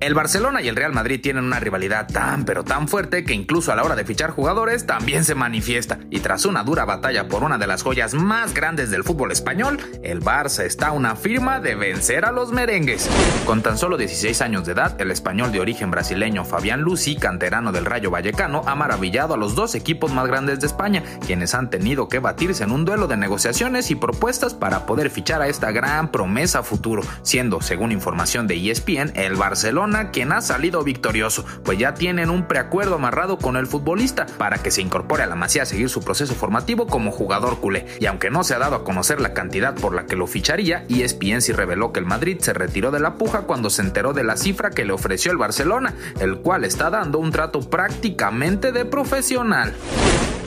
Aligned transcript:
El 0.00 0.14
Barcelona 0.14 0.62
y 0.62 0.68
el 0.68 0.76
Real 0.76 0.92
Madrid 0.92 1.20
tienen 1.20 1.44
una 1.44 1.58
rivalidad 1.58 2.06
tan 2.06 2.44
pero 2.44 2.64
tan 2.64 2.86
fuerte 2.88 3.24
que 3.24 3.34
incluso 3.34 3.72
a 3.72 3.76
la 3.76 3.82
hora 3.82 3.96
de 3.96 4.04
fichar 4.04 4.30
jugadores 4.30 4.86
también 4.86 5.24
se 5.24 5.34
manifiesta. 5.34 5.98
Y 6.10 6.20
tras 6.20 6.44
una 6.46 6.62
dura 6.62 6.84
batalla 6.84 7.28
por 7.28 7.42
una 7.42 7.58
de 7.58 7.66
las 7.66 7.82
joyas 7.82 8.14
más 8.14 8.54
grandes 8.54 8.90
del 8.90 9.02
fútbol 9.02 9.32
español, 9.32 9.78
el 10.04 10.22
Barça 10.22 10.64
está 10.64 10.88
a 10.88 10.92
una 10.92 11.16
firma 11.16 11.58
de 11.58 11.74
vencer 11.74 12.24
a 12.24 12.32
los 12.32 12.52
merengues. 12.52 13.10
Con 13.44 13.60
tan 13.62 13.76
solo 13.76 13.96
16 13.96 14.40
años 14.40 14.64
de 14.66 14.72
edad, 14.72 15.00
el 15.00 15.10
español 15.10 15.50
de 15.50 15.60
origen 15.60 15.90
brasileño 15.90 16.44
Fabián 16.44 16.80
Lucy, 16.80 17.16
canterano 17.16 17.72
del 17.72 17.84
Rayo 17.84 18.10
Vallecano, 18.10 18.62
ha 18.66 18.76
maravillado 18.76 19.34
a 19.34 19.36
los 19.36 19.56
dos 19.56 19.74
equipos 19.74 20.12
más 20.12 20.28
grandes 20.28 20.60
de 20.60 20.68
España, 20.68 21.02
quienes 21.26 21.54
han 21.54 21.70
tenido 21.70 22.08
que 22.08 22.20
batirse 22.20 22.62
en 22.62 22.70
un 22.70 22.84
duelo 22.84 23.08
de 23.08 23.16
negociaciones 23.16 23.90
y 23.90 23.96
propuestas 23.96 24.54
para 24.54 24.86
poder 24.86 25.10
fichar 25.10 25.42
a 25.42 25.48
esta 25.48 25.72
gran 25.72 26.12
promesa 26.12 26.62
futuro, 26.62 27.02
siendo, 27.22 27.60
según 27.60 27.90
información 27.90 28.46
de 28.46 28.70
ESPN, 28.70 29.12
el 29.14 29.34
Barcelona 29.34 29.67
quien 30.12 30.32
ha 30.32 30.40
salido 30.40 30.82
victorioso, 30.82 31.44
pues 31.64 31.78
ya 31.78 31.94
tienen 31.94 32.30
un 32.30 32.46
preacuerdo 32.46 32.96
amarrado 32.96 33.38
con 33.38 33.56
el 33.56 33.66
futbolista 33.66 34.26
para 34.38 34.58
que 34.58 34.70
se 34.70 34.82
incorpore 34.82 35.22
a 35.22 35.26
la 35.26 35.34
Masía 35.34 35.62
a 35.62 35.66
seguir 35.66 35.88
su 35.88 36.00
proceso 36.00 36.34
formativo 36.34 36.86
como 36.86 37.10
jugador 37.10 37.58
culé. 37.58 37.86
Y 38.00 38.06
aunque 38.06 38.30
no 38.30 38.44
se 38.44 38.54
ha 38.54 38.58
dado 38.58 38.76
a 38.76 38.84
conocer 38.84 39.20
la 39.20 39.34
cantidad 39.34 39.74
por 39.74 39.94
la 39.94 40.06
que 40.06 40.16
lo 40.16 40.26
ficharía, 40.26 40.84
ESPN 40.88 41.42
sí 41.42 41.52
reveló 41.52 41.92
que 41.92 42.00
el 42.00 42.06
Madrid 42.06 42.38
se 42.40 42.52
retiró 42.52 42.90
de 42.90 43.00
la 43.00 43.14
puja 43.14 43.42
cuando 43.42 43.70
se 43.70 43.82
enteró 43.82 44.12
de 44.12 44.24
la 44.24 44.36
cifra 44.36 44.70
que 44.70 44.84
le 44.84 44.92
ofreció 44.92 45.32
el 45.32 45.38
Barcelona, 45.38 45.94
el 46.20 46.38
cual 46.38 46.64
está 46.64 46.90
dando 46.90 47.18
un 47.18 47.30
trato 47.30 47.60
prácticamente 47.60 48.72
de 48.72 48.84
profesional. 48.84 49.74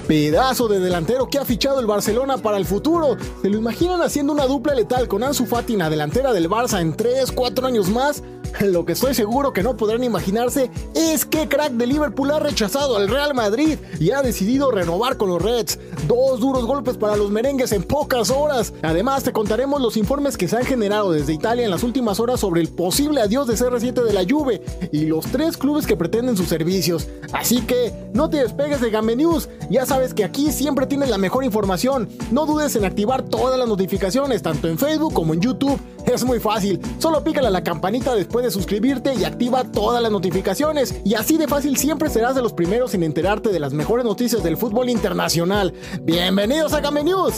Pedazo 0.08 0.67
de 0.67 0.80
delantero 0.80 1.30
que 1.30 1.38
ha 1.38 1.45
fichado 1.45 1.80
el 1.80 1.85
Barcelona 1.85 2.38
para 2.38 2.58
el 2.58 2.66
futuro. 2.66 3.17
¿Se 3.41 3.50
lo 3.50 3.58
imaginan 3.58 4.02
haciendo 4.02 4.33
una 4.33 4.45
dupla 4.45 4.73
letal 4.73 5.08
con 5.08 5.23
Ansu 5.23 5.45
Fati 5.45 5.73
en 5.73 5.89
delantera 5.89 6.33
del 6.33 6.50
Barça 6.50 6.81
en 6.81 6.95
3, 6.95 7.31
4 7.31 7.67
años 7.67 7.89
más? 7.89 8.22
Lo 8.61 8.85
que 8.85 8.94
estoy 8.94 9.13
seguro 9.13 9.53
que 9.53 9.63
no 9.63 9.77
podrán 9.77 10.03
imaginarse 10.03 10.69
es 10.94 11.25
que 11.25 11.47
crack 11.47 11.73
de 11.73 11.88
Liverpool 11.88 12.31
ha 12.31 12.39
rechazado 12.39 12.97
al 12.97 13.07
Real 13.07 13.33
Madrid 13.33 13.77
y 13.99 14.11
ha 14.11 14.21
decidido 14.21 14.71
renovar 14.71 15.17
con 15.17 15.30
los 15.30 15.41
Reds. 15.41 15.80
Dos 16.07 16.39
duros 16.39 16.66
golpes 16.66 16.97
para 16.97 17.16
los 17.16 17.31
merengues 17.31 17.72
en 17.72 17.83
pocas 17.83 18.29
horas. 18.29 18.73
Además, 18.81 19.23
te 19.23 19.31
contaremos 19.31 19.81
los 19.81 19.97
informes 19.97 20.38
que 20.38 20.47
se 20.47 20.57
han 20.57 20.66
generado 20.66 21.11
desde 21.11 21.33
Italia 21.33 21.66
en 21.66 21.72
las 21.72 21.83
últimas 21.83 22.19
horas 22.19 22.39
sobre 22.39 22.61
el 22.61 22.69
posible 22.69 23.22
adiós 23.22 23.47
de 23.47 23.55
CR7 23.55 24.03
de 24.03 24.13
la 24.13 24.25
Juve 24.27 24.61
y 24.91 25.05
los 25.05 25.25
tres 25.27 25.57
clubes 25.57 25.85
que 25.88 25.97
pretenden 25.97 26.38
sus 26.38 26.47
servicios. 26.47 27.07
Así 27.33 27.61
que 27.61 27.94
no 28.13 28.29
te 28.29 28.38
despegues 28.38 28.81
de 28.81 28.89
Game 28.89 29.16
News. 29.16 29.49
Ya 29.69 29.85
sabes 29.85 30.13
que 30.13 30.23
aquí 30.23 30.52
siempre 30.52 30.88
tienes 30.88 31.09
la 31.09 31.17
mejor 31.17 31.44
información. 31.44 32.09
No 32.31 32.45
dudes 32.45 32.75
en 32.75 32.85
activar 32.85 33.23
todas 33.23 33.57
las 33.57 33.67
notificaciones, 33.67 34.41
tanto 34.41 34.67
en 34.67 34.77
Facebook 34.77 35.13
como 35.13 35.33
en 35.33 35.41
YouTube. 35.41 35.79
Es 36.21 36.25
muy 36.25 36.39
fácil, 36.39 36.81
solo 36.99 37.23
pícale 37.23 37.47
a 37.47 37.51
la 37.51 37.63
campanita 37.63 38.13
después 38.13 38.43
de 38.43 38.51
suscribirte 38.51 39.13
y 39.13 39.23
activa 39.23 39.63
todas 39.63 40.03
las 40.03 40.11
notificaciones. 40.11 40.95
Y 41.05 41.15
así 41.15 41.37
de 41.37 41.47
fácil 41.47 41.77
siempre 41.77 42.09
serás 42.09 42.35
de 42.35 42.41
los 42.41 42.51
primeros 42.51 42.93
en 42.93 43.03
enterarte 43.03 43.49
de 43.49 43.59
las 43.59 43.71
mejores 43.71 44.03
noticias 44.03 44.43
del 44.43 44.57
fútbol 44.57 44.89
internacional. 44.89 45.73
Bienvenidos 46.01 46.73
a 46.73 46.81
Game 46.81 47.03
News. 47.03 47.35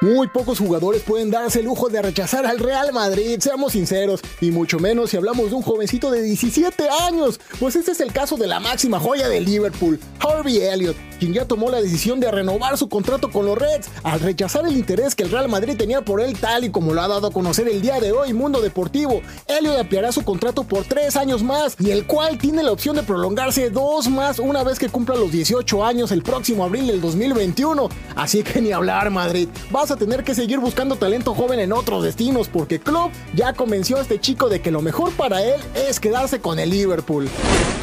Muy 0.00 0.28
pocos 0.28 0.60
jugadores 0.60 1.02
pueden 1.02 1.30
darse 1.30 1.58
el 1.58 1.66
lujo 1.66 1.88
de 1.88 2.00
rechazar 2.00 2.46
al 2.46 2.60
Real 2.60 2.92
Madrid, 2.92 3.40
seamos 3.40 3.72
sinceros, 3.72 4.20
y 4.40 4.52
mucho 4.52 4.78
menos 4.78 5.10
si 5.10 5.16
hablamos 5.16 5.50
de 5.50 5.56
un 5.56 5.62
jovencito 5.62 6.12
de 6.12 6.22
17 6.22 6.88
años, 7.08 7.40
pues 7.58 7.74
este 7.74 7.90
es 7.90 8.00
el 8.00 8.12
caso 8.12 8.36
de 8.36 8.46
la 8.46 8.60
máxima 8.60 9.00
joya 9.00 9.28
de 9.28 9.40
Liverpool, 9.40 9.98
Harvey 10.20 10.58
Elliott, 10.58 10.96
quien 11.18 11.32
ya 11.32 11.44
tomó 11.44 11.70
la 11.70 11.80
decisión 11.80 12.20
de 12.20 12.30
renovar 12.30 12.78
su 12.78 12.88
contrato 12.88 13.30
con 13.30 13.46
los 13.46 13.58
Reds 13.58 13.88
al 14.02 14.20
rechazar 14.20 14.66
el 14.66 14.76
interés 14.76 15.14
que 15.14 15.24
el 15.24 15.30
Real 15.30 15.48
Madrid 15.48 15.76
tenía 15.76 16.02
por 16.02 16.20
él 16.20 16.38
tal 16.38 16.64
y 16.64 16.70
como 16.70 16.94
lo 16.94 17.02
ha 17.02 17.08
dado 17.08 17.26
a 17.26 17.32
conocer 17.32 17.68
el 17.68 17.82
día 17.82 18.00
de 18.00 18.12
hoy 18.12 18.32
Mundo 18.32 18.60
Deportivo. 18.60 19.20
Elliott 19.46 19.80
ampliará 19.80 20.12
su 20.12 20.22
contrato 20.22 20.64
por 20.64 20.84
3 20.84 21.16
años 21.16 21.42
más 21.42 21.76
y 21.78 21.90
el 21.90 22.06
cual 22.06 22.38
tiene 22.38 22.62
la 22.62 22.72
opción 22.72 22.96
de 22.96 23.02
prolongarse 23.02 23.70
dos 23.70 24.08
más 24.08 24.38
una 24.38 24.62
vez 24.62 24.78
que 24.78 24.88
cumpla 24.88 25.16
los 25.16 25.32
18 25.32 25.84
años 25.84 26.12
el 26.12 26.22
próximo 26.22 26.64
abril 26.64 26.86
del 26.86 27.00
2021. 27.00 27.88
Así 28.14 28.42
que 28.42 28.60
ni 28.60 28.72
hablar 28.72 29.10
Madrid, 29.10 29.48
vas 29.70 29.90
a 29.90 29.96
tener 29.96 30.24
que 30.24 30.34
seguir 30.34 30.58
buscando 30.58 30.96
talento 30.96 31.34
joven 31.34 31.60
en 31.60 31.72
otros 31.72 32.04
destinos 32.04 32.48
porque 32.48 32.78
Club 32.78 33.10
ya 33.34 33.52
convenció 33.52 33.96
a 33.96 34.02
este 34.02 34.20
chico 34.20 34.48
de 34.48 34.60
que 34.60 34.70
lo 34.70 34.82
mejor 34.82 35.12
para 35.12 35.42
él 35.42 35.60
es 35.88 36.00
quedarse 36.00 36.40
con 36.40 36.58
el 36.58 36.70
Liverpool. 36.70 37.28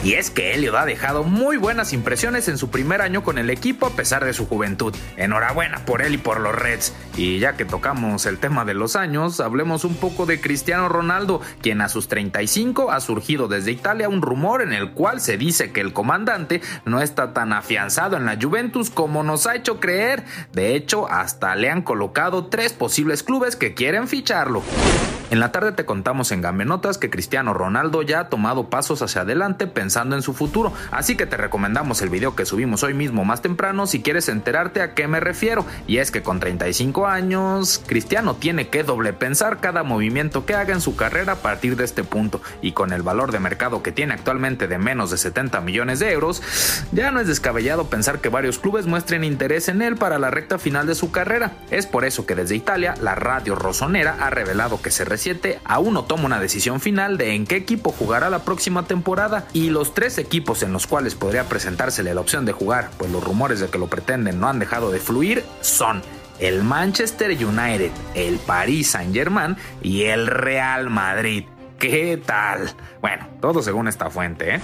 Y 0.03 0.13
es 0.13 0.29
que 0.29 0.53
Elliot 0.53 0.75
ha 0.75 0.85
dejado 0.85 1.23
muy 1.23 1.57
buenas 1.57 1.91
impresiones 1.91 2.47
en 2.47 2.57
su 2.57 2.69
primer 2.69 3.01
año 3.01 3.23
con 3.25 3.37
el 3.37 3.49
equipo 3.49 3.87
a 3.87 3.89
pesar 3.89 4.23
de 4.23 4.33
su 4.33 4.47
juventud. 4.47 4.95
Enhorabuena 5.17 5.83
por 5.85 6.01
él 6.01 6.13
y 6.13 6.17
por 6.17 6.39
los 6.39 6.55
Reds. 6.55 6.93
Y 7.17 7.39
ya 7.39 7.57
que 7.57 7.65
tocamos 7.65 8.25
el 8.25 8.37
tema 8.37 8.63
de 8.63 8.73
los 8.73 8.95
años, 8.95 9.41
hablemos 9.41 9.83
un 9.83 9.95
poco 9.95 10.25
de 10.25 10.39
Cristiano 10.39 10.87
Ronaldo, 10.87 11.41
quien 11.61 11.81
a 11.81 11.89
sus 11.89 12.07
35 12.07 12.91
ha 12.91 13.01
surgido 13.01 13.47
desde 13.47 13.71
Italia 13.71 14.07
un 14.07 14.21
rumor 14.21 14.61
en 14.61 14.71
el 14.71 14.91
cual 14.91 15.19
se 15.19 15.37
dice 15.37 15.73
que 15.73 15.81
el 15.81 15.91
comandante 15.91 16.61
no 16.85 17.01
está 17.01 17.33
tan 17.33 17.51
afianzado 17.51 18.15
en 18.15 18.25
la 18.25 18.37
Juventus 18.39 18.89
como 18.89 19.23
nos 19.23 19.47
ha 19.47 19.55
hecho 19.55 19.79
creer. 19.79 20.23
De 20.53 20.75
hecho, 20.75 21.09
hasta 21.09 21.55
le 21.55 21.69
han 21.69 21.81
colocado 21.81 22.45
tres 22.45 22.73
posibles 22.73 23.23
clubes 23.23 23.55
que 23.55 23.73
quieren 23.73 24.07
ficharlo. 24.07 24.61
En 25.31 25.39
la 25.39 25.51
tarde 25.51 25.71
te 25.71 25.85
contamos 25.85 26.31
en 26.31 26.41
Gambenotas 26.41 26.99
que 26.99 27.09
Cristiano 27.09 27.55
Ronaldo 27.55 28.03
ya 28.03 28.19
ha 28.19 28.29
tomado 28.29 28.69
pasos 28.69 29.01
hacia 29.01 29.21
adelante 29.21 29.65
pensando 29.65 30.15
en 30.15 30.21
su 30.21 30.33
futuro, 30.33 30.71
así 30.91 31.17
que 31.17 31.25
te 31.25 31.35
recomendamos 31.35 32.03
el 32.03 32.09
video 32.09 32.35
que 32.35 32.45
subimos 32.45 32.83
hoy 32.83 32.93
mismo 32.93 33.25
más 33.25 33.41
temprano 33.41 33.87
si 33.87 34.03
quieres 34.03 34.29
enterarte 34.29 34.81
a 34.81 34.93
qué 34.93 35.07
me 35.07 35.19
refiero, 35.19 35.65
y 35.87 35.97
es 35.97 36.11
que 36.11 36.21
con 36.21 36.39
35 36.39 37.07
años, 37.07 37.81
Cristiano 37.87 38.35
tiene 38.35 38.69
que 38.69 38.83
doble 38.83 39.13
pensar 39.13 39.59
cada 39.59 39.81
movimiento 39.81 40.45
que 40.45 40.53
haga 40.53 40.73
en 40.73 40.81
su 40.81 40.95
carrera 40.95 41.33
a 41.33 41.37
partir 41.37 41.75
de 41.75 41.85
este 41.85 42.03
punto, 42.03 42.39
y 42.61 42.73
con 42.73 42.93
el 42.93 43.01
valor 43.01 43.31
de 43.31 43.39
mercado 43.39 43.81
que 43.81 43.91
tiene 43.91 44.13
actualmente 44.13 44.67
de 44.67 44.77
menos 44.77 45.09
de 45.09 45.17
70 45.17 45.59
millones 45.61 45.97
de 45.97 46.11
euros, 46.11 46.43
ya 46.91 47.09
no 47.09 47.19
es 47.19 47.27
descabellado 47.27 47.89
pensar 47.89 48.19
que 48.19 48.29
varios 48.29 48.59
clubes 48.59 48.85
muestren 48.85 49.23
interés 49.23 49.69
en 49.69 49.81
él 49.81 49.95
para 49.95 50.19
la 50.19 50.29
recta 50.29 50.59
final 50.59 50.85
de 50.85 50.93
su 50.93 51.11
carrera. 51.11 51.53
Es 51.71 51.87
por 51.87 52.05
eso 52.05 52.27
que 52.27 52.35
desde 52.35 52.55
Italia, 52.55 52.93
la 53.01 53.15
radio 53.15 53.55
rosonera 53.55 54.17
ha 54.19 54.29
revelado 54.29 54.81
que 54.83 54.91
se 54.91 55.03
aún 55.63 55.93
no 55.93 56.03
toma 56.05 56.25
una 56.25 56.39
decisión 56.39 56.79
final 56.79 57.17
de 57.17 57.33
en 57.33 57.45
qué 57.45 57.55
equipo 57.55 57.91
jugará 57.91 58.29
la 58.29 58.43
próxima 58.43 58.85
temporada 58.85 59.47
y 59.53 59.69
los 59.69 59.93
tres 59.93 60.17
equipos 60.17 60.63
en 60.63 60.73
los 60.73 60.87
cuales 60.87 61.15
podría 61.15 61.45
presentársele 61.45 62.13
la 62.13 62.21
opción 62.21 62.45
de 62.45 62.51
jugar, 62.51 62.91
pues 62.97 63.11
los 63.11 63.23
rumores 63.23 63.59
de 63.59 63.67
que 63.67 63.77
lo 63.77 63.87
pretenden 63.87 64.39
no 64.39 64.47
han 64.47 64.59
dejado 64.59 64.91
de 64.91 64.99
fluir, 64.99 65.43
son 65.61 66.01
el 66.39 66.63
Manchester 66.63 67.31
United, 67.31 67.91
el 68.13 68.37
Paris 68.39 68.91
Saint 68.91 69.13
Germain 69.13 69.55
y 69.81 70.03
el 70.03 70.27
Real 70.27 70.89
Madrid. 70.89 71.45
¿Qué 71.79 72.21
tal? 72.23 72.71
Bueno, 73.01 73.27
todo 73.41 73.61
según 73.61 73.87
esta 73.87 74.09
fuente, 74.09 74.55
¿eh? 74.55 74.61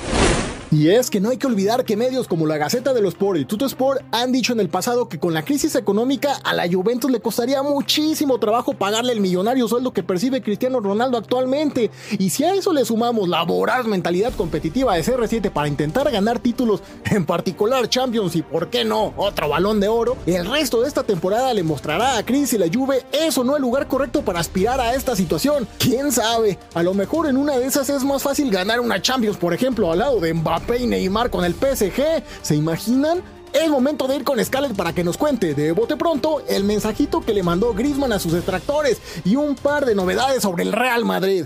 Y 0.74 0.88
es 0.88 1.10
que 1.10 1.20
no 1.20 1.32
hay 1.32 1.38
que 1.38 1.48
olvidar 1.48 1.84
que 1.84 1.98
medios 1.98 2.30
como 2.30 2.48
la 2.48 2.58
Gaceta 2.58 2.94
de 2.94 3.02
los 3.02 3.16
Sport 3.16 3.40
y 3.40 3.44
Tuto 3.44 3.66
Sport 3.66 4.04
han 4.12 4.32
dicho 4.32 4.54
en 4.54 4.62
el 4.62 4.70
pasado 4.70 5.10
que 5.10 5.20
con 5.20 5.34
la 5.34 5.44
crisis 5.44 5.76
económica 5.76 6.40
a 6.46 6.54
la 6.54 6.66
Juventus 6.66 7.12
le 7.12 7.20
costaría 7.20 7.62
muchísimo 7.62 8.40
trabajo 8.40 8.74
pagarle 8.74 9.12
el 9.12 9.20
millonario 9.20 9.68
sueldo 9.68 9.92
que 9.92 10.02
percibe 10.02 10.42
Cristiano 10.42 10.80
Ronaldo 10.80 11.18
actualmente. 11.18 11.92
Y 12.18 12.30
si 12.30 12.46
a 12.46 12.54
eso 12.54 12.72
le 12.72 12.86
sumamos 12.86 13.28
la 13.28 13.44
voraz 13.44 13.86
mentalidad 13.86 14.32
competitiva 14.34 14.96
de 14.96 15.04
CR7 15.04 15.52
para 15.52 15.68
intentar 15.68 16.10
ganar 16.10 16.40
títulos, 16.40 16.82
en 17.12 17.26
particular 17.26 17.90
Champions 17.90 18.38
y 18.38 18.42
por 18.42 18.70
qué 18.70 18.86
no, 18.86 19.14
otro 19.18 19.50
balón 19.50 19.82
de 19.82 19.90
oro, 19.90 20.16
el 20.26 20.50
resto 20.50 20.82
de 20.82 20.88
esta 20.88 21.04
temporada 21.04 21.54
le 21.54 21.64
mostrará 21.64 22.18
a 22.18 22.26
Chris 22.26 22.54
y 22.54 22.58
la 22.58 22.70
Juve 22.74 23.04
eso 23.12 23.44
no 23.44 23.52
es 23.52 23.58
el 23.58 23.64
lugar 23.64 23.90
correcto 23.90 24.22
para 24.22 24.40
aspirar 24.40 24.80
a 24.80 24.94
esta 24.96 25.18
situación. 25.18 25.68
¿Quién 25.78 26.14
sabe? 26.14 26.58
A 26.74 26.82
lo 26.82 26.94
mejor 26.94 27.28
en 27.28 27.36
una 27.36 27.58
de 27.58 27.66
esas 27.66 27.90
es 27.90 28.06
más 28.06 28.24
fácil 28.24 28.50
ganar 28.50 28.80
una 28.80 29.02
Champions, 29.02 29.36
por 29.36 29.54
ejemplo, 29.54 29.92
al 29.92 30.00
lado 30.00 30.22
de 30.22 30.34
Mbappé 30.34 30.61
y 30.80 30.88
Neymar 30.88 31.30
con 31.30 31.44
el 31.44 31.54
PSG. 31.54 32.24
¿Se 32.42 32.56
imaginan? 32.56 33.22
Es 33.54 33.70
momento 33.70 34.08
de 34.08 34.16
ir 34.16 34.24
con 34.24 34.44
Scarlett 34.44 34.76
para 34.76 34.94
que 34.94 35.04
nos 35.04 35.18
cuente 35.18 35.54
de 35.54 35.74
bote 35.74 35.98
pronto 35.98 36.42
el 36.48 36.64
mensajito 36.64 37.22
que 37.22 37.34
le 37.34 37.44
mandó 37.44 37.74
Grisman 37.74 38.14
a 38.14 38.20
sus 38.20 38.34
extractores 38.34 39.02
y 39.26 39.36
un 39.36 39.56
par 39.56 39.86
de 39.86 39.94
novedades 39.94 40.42
sobre 40.44 40.64
el 40.64 40.72
Real 40.72 41.04
Madrid. 41.04 41.46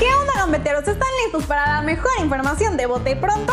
¿Qué 0.00 0.06
onda, 0.12 0.32
gambeteros? 0.36 0.88
¿Están 0.88 1.08
listos 1.24 1.44
para 1.44 1.74
la 1.74 1.82
mejor 1.82 2.10
información 2.20 2.76
de 2.76 2.86
bote 2.86 3.14
pronto? 3.14 3.52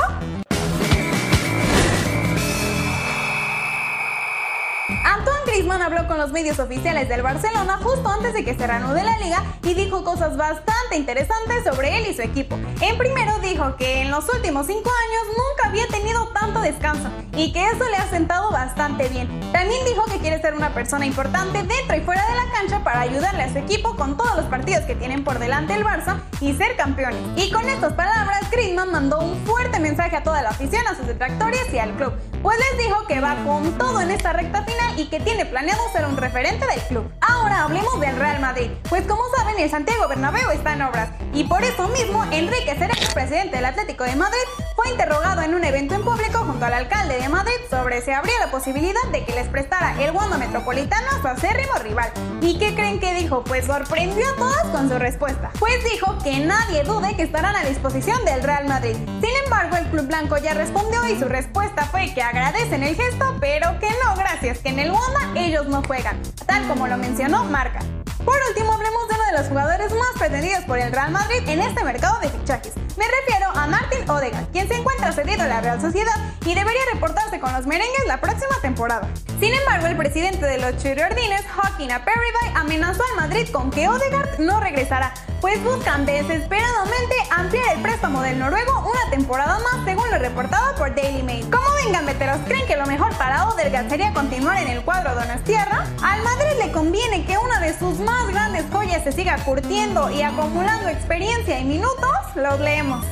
Griezmann 5.51 5.81
habló 5.81 6.07
con 6.07 6.17
los 6.17 6.31
medios 6.31 6.59
oficiales 6.59 7.09
del 7.09 7.23
Barcelona 7.23 7.77
justo 7.83 8.07
antes 8.07 8.33
de 8.33 8.45
que 8.45 8.55
se 8.55 8.65
reanude 8.65 9.03
la 9.03 9.17
liga 9.19 9.43
y 9.63 9.73
dijo 9.73 10.01
cosas 10.05 10.37
bastante 10.37 10.95
interesantes 10.95 11.65
sobre 11.65 11.97
él 11.97 12.07
y 12.09 12.13
su 12.13 12.21
equipo. 12.21 12.57
En 12.79 12.97
primero 12.97 13.37
dijo 13.39 13.75
que 13.75 14.01
en 14.01 14.11
los 14.11 14.29
últimos 14.33 14.67
cinco 14.67 14.89
años 14.89 15.37
nunca 15.37 15.67
había 15.67 15.87
tenido 15.87 16.29
tanto 16.29 16.61
descanso 16.61 17.09
y 17.35 17.51
que 17.51 17.65
eso 17.65 17.83
le 17.89 17.97
ha 17.97 18.09
sentado 18.09 18.49
bastante 18.51 19.09
bien. 19.09 19.27
También 19.51 19.83
dijo 19.83 20.05
que 20.05 20.19
quiere 20.19 20.39
ser 20.41 20.53
una 20.53 20.73
persona 20.73 21.05
importante 21.05 21.63
dentro 21.63 21.97
y 21.97 22.01
fuera 22.01 22.25
de 22.29 22.35
la 22.35 22.49
cancha 22.53 22.81
para 22.81 23.01
ayudarle 23.01 23.43
a 23.43 23.51
su 23.51 23.57
equipo 23.57 23.97
con 23.97 24.15
todos 24.15 24.37
los 24.37 24.45
partidos 24.45 24.85
que 24.85 24.95
tienen 24.95 25.25
por 25.25 25.37
delante 25.37 25.73
el 25.73 25.83
Barça 25.83 26.21
y 26.39 26.53
ser 26.53 26.77
campeones. 26.77 27.21
Y 27.35 27.51
con 27.51 27.67
estas 27.67 27.91
palabras, 27.93 28.49
Griezmann 28.51 28.91
mandó 28.91 29.19
un 29.19 29.35
fuerte 29.45 29.79
mensaje 29.79 30.15
a 30.15 30.23
toda 30.23 30.41
la 30.41 30.49
afición, 30.49 30.87
a 30.87 30.95
sus 30.95 31.07
detractores 31.07 31.73
y 31.73 31.79
al 31.79 31.91
club, 31.95 32.13
pues 32.41 32.57
les 32.57 32.85
dijo 32.85 33.05
que 33.05 33.19
va 33.19 33.35
con 33.45 33.77
todo 33.77 33.99
en 33.99 34.11
esta 34.11 34.31
recta 34.31 34.63
final 34.63 34.97
y 34.97 35.07
que 35.07 35.19
tiene 35.19 35.45
planeado 35.51 35.81
ser 35.91 36.05
un 36.05 36.15
referente 36.15 36.65
del 36.65 36.79
club. 36.83 37.11
Ahora 37.19 37.63
hablemos 37.63 37.99
del 37.99 38.15
Real 38.15 38.39
Madrid, 38.39 38.71
pues 38.87 39.05
como 39.05 39.21
saben 39.35 39.59
el 39.59 39.69
Santiago 39.69 40.07
Bernabéu 40.07 40.49
está 40.51 40.73
en 40.73 40.81
obras 40.81 41.09
y 41.33 41.43
por 41.43 41.61
eso 41.61 41.89
mismo 41.89 42.23
Enrique 42.31 42.73
Cerezo, 42.73 43.13
presidente 43.13 43.57
del 43.57 43.65
Atlético 43.65 44.05
de 44.05 44.15
Madrid, 44.15 44.39
fue 44.81 44.91
interrogado 44.91 45.41
en 45.41 45.53
un 45.53 45.63
evento 45.63 45.95
en 45.95 46.03
público 46.03 46.39
junto 46.39 46.65
al 46.65 46.73
alcalde 46.73 47.19
de 47.19 47.29
Madrid 47.29 47.53
sobre 47.69 48.01
si 48.01 48.11
habría 48.11 48.39
la 48.39 48.51
posibilidad 48.51 49.03
de 49.11 49.23
que 49.25 49.33
les 49.33 49.47
prestara 49.47 50.01
el 50.01 50.11
Wanda 50.11 50.37
Metropolitano 50.37 51.07
a 51.11 51.21
su 51.21 51.27
acérrimo 51.27 51.75
rival. 51.75 52.11
¿Y 52.41 52.57
qué 52.57 52.73
creen 52.73 52.99
que 52.99 53.13
dijo? 53.13 53.43
Pues 53.43 53.65
sorprendió 53.65 54.27
a 54.27 54.35
todas 54.35 54.63
con 54.67 54.89
su 54.89 54.97
respuesta. 54.97 55.51
Pues 55.59 55.83
dijo 55.83 56.17
que 56.23 56.39
nadie 56.39 56.83
dude 56.83 57.15
que 57.15 57.23
estarán 57.23 57.55
a 57.55 57.63
disposición 57.63 58.23
del 58.25 58.41
Real 58.43 58.67
Madrid. 58.67 58.95
Sin 58.95 59.35
embargo, 59.43 59.77
el 59.77 59.85
club 59.87 60.07
blanco 60.07 60.37
ya 60.37 60.53
respondió 60.53 61.07
y 61.07 61.19
su 61.19 61.25
respuesta 61.25 61.85
fue 61.85 62.13
que 62.13 62.21
agradecen 62.23 62.83
el 62.83 62.95
gesto, 62.95 63.35
pero 63.39 63.79
que 63.79 63.89
no, 64.03 64.15
gracias, 64.15 64.59
que 64.59 64.69
en 64.69 64.79
el 64.79 64.91
Wanda 64.91 65.39
ellos 65.39 65.67
no 65.67 65.83
juegan, 65.83 66.19
tal 66.45 66.67
como 66.67 66.87
lo 66.87 66.97
mencionó 66.97 67.43
Marca. 67.45 67.81
Por 68.25 68.37
último, 68.49 68.73
hablemos 68.73 69.07
de 69.07 69.15
uno 69.15 69.25
de 69.25 69.37
los 69.39 69.47
jugadores 69.47 69.91
más 69.93 70.09
pretendidos 70.17 70.63
por 70.65 70.77
el 70.77 70.91
Real 70.91 71.11
Madrid 71.11 71.41
en 71.47 71.59
este 71.61 71.83
mercado 71.83 72.19
de 72.19 72.29
fichajes. 72.29 72.73
Me 72.97 73.05
refiero 73.05 73.49
a 73.55 73.65
Martin 73.65 74.07
Odegaard, 74.09 74.45
quien 74.51 74.67
se 74.67 74.75
encuentra 74.75 75.11
cedido 75.11 75.43
a 75.43 75.47
la 75.47 75.61
Real 75.61 75.81
Sociedad 75.81 76.13
y 76.45 76.53
debería 76.53 76.81
reportarse 76.93 77.39
con 77.39 77.51
los 77.53 77.65
merengues 77.65 78.05
la 78.05 78.21
próxima 78.21 78.55
temporada. 78.61 79.07
Sin 79.39 79.53
embargo, 79.53 79.87
el 79.87 79.97
presidente 79.97 80.45
de 80.45 80.59
los 80.59 80.77
Chiriordines, 80.77 81.43
Joaquín 81.55 81.91
Aperribay, 81.91 82.51
amenazó 82.55 83.03
al 83.11 83.27
Madrid 83.27 83.47
con 83.51 83.71
que 83.71 83.89
Odegaard 83.89 84.39
no 84.39 84.59
regresará, 84.59 85.13
pues 85.39 85.63
buscan 85.63 86.05
desesperadamente 86.05 87.15
ampliar 87.31 87.75
el 87.75 87.81
préstamo 87.81 88.21
del 88.21 88.37
noruego 88.37 88.79
una 88.81 89.09
temporada 89.09 89.57
más, 89.59 89.80
reportado 90.19 90.75
por 90.75 90.93
Daily 90.95 91.23
Mail. 91.23 91.45
Como 91.49 91.65
vengan 91.85 92.05
veteros, 92.05 92.37
¿creen 92.45 92.65
que 92.67 92.75
lo 92.75 92.85
mejor 92.85 93.15
para 93.17 93.47
Odegaard 93.49 93.89
sería 93.89 94.13
continuar 94.13 94.61
en 94.61 94.69
el 94.69 94.81
cuadro 94.81 95.13
Donostierra? 95.15 95.85
Al 96.01 96.21
Madrid 96.23 96.57
le 96.59 96.71
conviene 96.71 97.25
que 97.25 97.37
una 97.37 97.59
de 97.59 97.77
sus 97.77 97.99
más 97.99 98.27
grandes 98.27 98.65
joyas 98.71 99.03
se 99.03 99.11
siga 99.11 99.37
curtiendo 99.43 100.09
y 100.11 100.21
acumulando 100.21 100.89
experiencia 100.89 101.59
y 101.59 101.65
minutos, 101.65 102.09
los 102.35 102.59
leemos. 102.59 103.05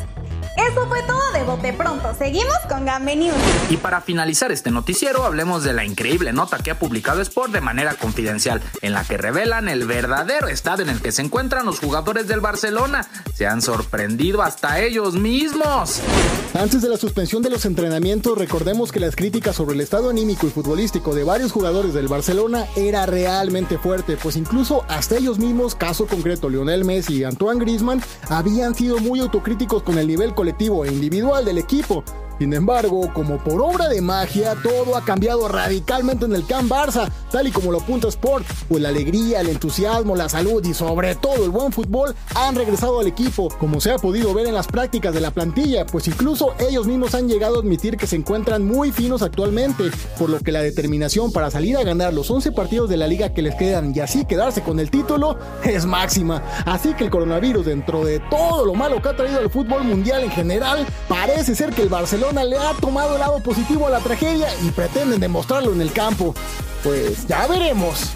Eso 0.68 0.86
fue 0.88 1.02
todo 1.04 1.32
de 1.32 1.44
bote 1.44 1.72
pronto. 1.72 2.14
Seguimos 2.14 2.58
con 2.68 2.86
Gambe 2.86 3.16
News. 3.16 3.36
Y 3.70 3.78
para 3.78 4.02
finalizar 4.02 4.52
este 4.52 4.72
noticiero, 4.72 5.24
hablemos 5.24 5.64
de 5.64 5.72
la 5.72 5.86
increíble 5.86 6.34
nota 6.34 6.58
que 6.58 6.72
ha 6.72 6.78
publicado 6.78 7.22
Sport 7.22 7.54
de 7.54 7.62
manera 7.62 7.94
confidencial, 7.94 8.62
en 8.82 8.94
la 8.94 9.06
que 9.06 9.18
revelan 9.18 9.70
el 9.70 9.86
verdadero 9.86 10.50
estado 10.50 10.84
en 10.84 10.90
el 10.90 11.02
que 11.02 11.14
se 11.14 11.22
encuentran 11.22 11.66
los 11.66 11.80
jugadores 11.80 12.28
del 12.28 12.42
Barcelona. 12.42 13.08
Se 13.34 13.48
han 13.48 13.62
sorprendido 13.62 14.42
hasta 14.42 14.80
ellos 14.80 15.16
mismos. 15.16 16.02
Antes 16.60 16.82
de 16.82 16.90
la 16.90 16.98
suspensión 16.98 17.42
de 17.42 17.50
los 17.50 17.64
entrenamientos, 17.64 18.38
recordemos 18.38 18.92
que 18.92 19.00
las 19.00 19.16
críticas 19.16 19.56
sobre 19.56 19.76
el 19.76 19.80
estado 19.80 20.10
anímico 20.10 20.46
y 20.46 20.50
futbolístico 20.50 21.16
de 21.16 21.24
varios 21.24 21.54
jugadores 21.54 21.94
del 21.94 22.10
Barcelona 22.10 22.66
era 22.76 23.06
realmente 23.06 23.78
fuerte, 23.78 24.18
pues 24.22 24.36
incluso 24.36 24.84
hasta 24.90 25.16
ellos 25.16 25.40
mismos, 25.40 25.74
caso 25.74 26.06
concreto 26.06 26.50
Lionel 26.50 26.84
Messi 26.84 27.20
y 27.20 27.24
Antoine 27.24 27.62
Griezmann, 27.62 28.02
habían 28.28 28.76
sido 28.76 28.98
muy 28.98 29.22
autocríticos 29.22 29.84
con 29.84 29.98
el 30.00 30.08
nivel 30.08 30.36
colectivo 30.36 30.84
e 30.84 30.92
individual 30.92 31.46
del 31.46 31.60
equipo. 31.60 32.04
Sin 32.40 32.54
embargo, 32.54 33.12
como 33.14 33.38
por 33.38 33.62
obra 33.62 33.90
de 33.90 34.00
magia, 34.00 34.56
todo 34.64 34.96
ha 34.96 35.04
cambiado 35.04 35.50
radicalmente 35.50 36.24
en 36.24 36.34
el 36.34 36.48
Camp 36.48 36.72
Barça, 36.72 37.12
tal 37.30 37.48
y 37.48 37.52
como 37.52 37.70
lo 37.70 37.82
apunta 37.82 38.08
Sport, 38.08 38.46
pues 38.70 38.82
la 38.82 38.88
alegría, 38.88 39.42
el 39.42 39.50
entusiasmo, 39.50 40.16
la 40.16 40.30
salud 40.30 40.66
y 40.66 40.74
sobre 40.74 41.16
todo 41.16 41.44
el 41.44 41.50
buen 41.50 41.74
fútbol 41.74 42.16
han 42.36 42.56
regresado 42.56 43.02
al 43.02 43.08
equipo, 43.08 43.50
como 43.60 43.82
se 43.82 43.92
ha 43.92 43.98
podido 43.98 44.34
ver 44.34 44.48
en 44.48 44.54
las 44.54 44.68
prácticas 44.68 45.14
de 45.14 45.20
la 45.20 45.32
plantilla, 45.32 45.86
pues 45.86 46.08
incluso 46.08 46.54
ellos 46.60 46.88
mismos 46.88 47.14
han 47.14 47.28
llegado 47.28 47.58
a 47.58 47.60
admitir 47.60 47.98
que 47.98 48.08
se 48.08 48.16
encuentran 48.16 48.66
muy 48.66 48.94
finos 48.94 49.22
actualmente, 49.22 49.92
por 50.18 50.30
lo 50.30 50.40
que 50.40 50.54
la 50.54 50.62
determinación 50.62 51.34
para 51.34 51.52
salir 51.52 51.76
a 51.76 51.84
ganar 51.84 52.14
los 52.14 52.32
11 52.32 52.54
partidos 52.54 52.90
de 52.90 52.96
la 52.96 53.08
liga 53.08 53.34
que 53.34 53.42
les 53.42 53.56
quedan 53.56 53.94
y 53.94 54.00
así 54.00 54.24
quedarse 54.24 54.62
con 54.62 54.80
el 54.80 54.90
título 54.90 55.38
es 55.66 55.86
máxima. 55.86 56.42
Así 56.66 56.94
que 56.94 57.04
el 57.04 57.10
coronavirus, 57.10 57.66
dentro 57.66 58.06
de 58.06 58.22
todo 58.30 58.66
lo 58.66 58.76
malo 58.76 59.02
que 59.02 59.10
ha 59.10 59.16
traído 59.18 59.42
el 59.42 59.50
fútbol 59.50 59.84
mundial 59.84 60.24
en 60.24 60.32
general, 60.32 60.88
parece 61.10 61.54
ser 61.54 61.72
que 61.72 61.82
el 61.82 61.90
Le 62.32 62.58
ha 62.58 62.74
tomado 62.80 63.14
el 63.14 63.20
lado 63.20 63.42
positivo 63.42 63.88
a 63.88 63.90
la 63.90 64.00
tragedia 64.00 64.48
y 64.64 64.70
pretenden 64.70 65.20
demostrarlo 65.20 65.74
en 65.74 65.82
el 65.82 65.92
campo. 65.92 66.36
Pues 66.84 67.28
ya 67.28 67.48
veremos. 67.48 68.12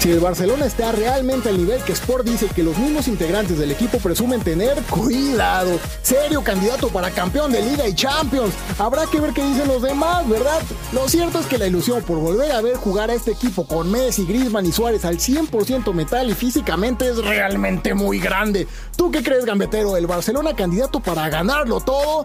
Si 0.00 0.10
el 0.10 0.20
Barcelona 0.20 0.66
está 0.66 0.92
realmente 0.92 1.48
al 1.48 1.56
nivel 1.56 1.82
que 1.82 1.92
Sport 1.92 2.26
dice 2.26 2.46
que 2.48 2.62
los 2.62 2.76
mismos 2.76 3.08
integrantes 3.08 3.58
del 3.58 3.70
equipo 3.70 3.98
presumen 3.98 4.42
tener, 4.42 4.82
cuidado, 4.90 5.78
serio 6.02 6.42
candidato 6.42 6.88
para 6.88 7.10
campeón 7.10 7.52
de 7.52 7.62
Liga 7.62 7.86
y 7.88 7.94
Champions. 7.94 8.54
Habrá 8.78 9.06
que 9.06 9.20
ver 9.20 9.32
qué 9.32 9.42
dicen 9.42 9.68
los 9.68 9.80
demás, 9.82 10.28
¿verdad? 10.28 10.60
Lo 10.92 11.08
cierto 11.08 11.38
es 11.38 11.46
que 11.46 11.56
la 11.56 11.68
ilusión 11.68 12.02
por 12.02 12.18
volver 12.18 12.52
a 12.52 12.60
ver 12.60 12.76
jugar 12.76 13.10
a 13.10 13.14
este 13.14 13.32
equipo 13.32 13.66
con 13.66 13.90
Messi, 13.90 14.26
Griezmann 14.26 14.66
y 14.66 14.72
Suárez 14.72 15.04
al 15.04 15.18
100% 15.18 15.92
metal 15.94 16.28
y 16.30 16.34
físicamente 16.34 17.08
es 17.08 17.24
realmente 17.24 17.94
muy 17.94 18.18
grande. 18.18 18.66
¿Tú 18.96 19.10
qué 19.10 19.22
crees, 19.22 19.46
gambetero? 19.46 19.96
¿El 19.96 20.06
Barcelona 20.06 20.54
candidato 20.54 21.00
para 21.00 21.30
ganarlo 21.30 21.80
todo? 21.80 22.24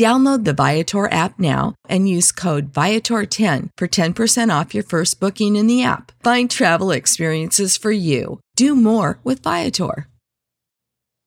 Download 0.00 0.44
the 0.44 0.54
Viator 0.54 1.12
app 1.12 1.38
now 1.38 1.74
and 1.86 2.08
use 2.08 2.32
code 2.32 2.72
Viator10 2.72 3.68
for 3.76 3.86
10% 3.86 4.60
off 4.60 4.74
your 4.74 4.82
first 4.82 5.20
booking 5.20 5.56
in 5.56 5.66
the 5.66 5.82
app. 5.82 6.10
Find 6.22 6.50
travel 6.50 6.90
experiences 6.90 7.76
for 7.76 7.90
you. 7.90 8.40
Do 8.56 8.74
more 8.74 9.18
with 9.24 9.42
Viator. 9.42 10.08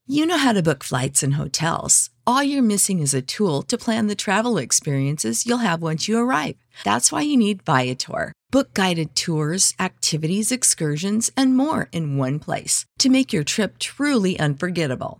You 0.08 0.25
know 0.25 0.39
how 0.39 0.53
to 0.53 0.63
book 0.63 0.84
flights 0.84 1.22
and 1.22 1.36
hotels. 1.36 2.10
All 2.25 2.42
you're 2.42 2.63
missing 2.63 3.00
is 3.00 3.13
a 3.13 3.22
tool 3.22 3.62
to 3.62 3.77
plan 3.77 4.08
the 4.08 4.15
travel 4.15 4.58
experiences 4.58 5.46
you'll 5.46 5.60
have 5.60 5.84
once 5.84 6.08
you 6.08 6.18
arrive. 6.18 6.56
That's 6.84 7.12
why 7.12 7.22
you 7.22 7.38
need 7.38 7.62
Viator. 7.62 8.34
Book 8.50 8.74
guided 8.74 9.15
tours, 9.15 9.75
activities, 9.80 10.51
excursions, 10.51 11.30
and 11.38 11.56
more 11.56 11.89
in 11.92 12.18
one 12.18 12.39
place 12.39 12.86
to 12.98 13.10
make 13.10 13.32
your 13.32 13.44
trip 13.44 13.77
truly 13.77 14.39
unforgettable. 14.39 15.20